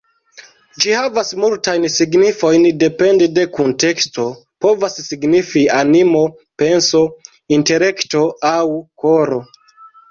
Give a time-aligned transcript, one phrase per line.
[0.83, 4.27] Ĝi havas multajn signifojn, depende de kunteksto,
[4.67, 6.27] povas signifi ‘animo’,
[6.65, 7.07] ‘penso’,
[7.61, 8.61] ‘intelekto’ aŭ
[9.07, 9.45] ‘koro’.